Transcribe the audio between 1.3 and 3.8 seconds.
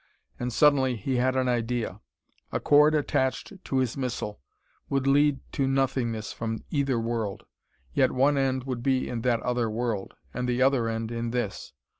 an idea. A cord attached to